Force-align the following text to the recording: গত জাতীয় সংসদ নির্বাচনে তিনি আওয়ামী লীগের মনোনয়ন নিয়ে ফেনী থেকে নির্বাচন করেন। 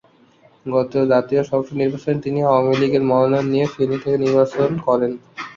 গত 0.65 0.93
জাতীয় 1.11 1.41
সংসদ 1.43 1.75
নির্বাচনে 1.81 2.17
তিনি 2.21 2.39
আওয়ামী 2.45 2.73
লীগের 2.81 3.03
মনোনয়ন 3.09 3.45
নিয়ে 3.49 3.67
ফেনী 3.73 3.97
থেকে 4.03 4.17
নির্বাচন 4.17 4.69
করেন। 4.87 5.11